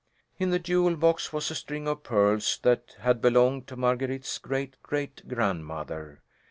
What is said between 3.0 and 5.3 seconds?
had belonged to Marguerite's great great